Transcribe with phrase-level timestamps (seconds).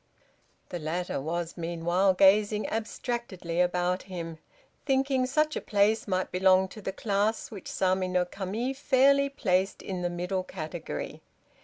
[0.69, 4.39] The latter was meanwhile gazing abstractedly about him,
[4.83, 9.83] thinking such a place might belong to the class which Sama no Kami fairly placed
[9.83, 11.21] in the middle category.